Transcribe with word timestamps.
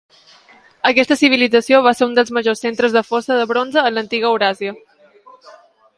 Aquesta 0.91 1.17
civilització 1.19 1.81
va 1.89 1.93
ser 1.99 2.07
un 2.07 2.17
dels 2.19 2.33
majors 2.39 2.65
centres 2.67 2.97
de 2.97 3.03
fosa 3.11 3.37
del 3.41 3.49
bronze 3.55 3.87
en 3.91 3.99
l'antiga 3.99 4.31
Euràsia. 4.35 4.75